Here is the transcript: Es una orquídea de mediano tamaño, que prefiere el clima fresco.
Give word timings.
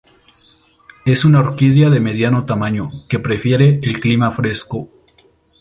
Es 1.05 1.25
una 1.25 1.41
orquídea 1.41 1.91
de 1.91 1.99
mediano 1.99 2.43
tamaño, 2.47 2.89
que 3.07 3.19
prefiere 3.19 3.79
el 3.83 3.99
clima 3.99 4.31
fresco. 4.31 4.89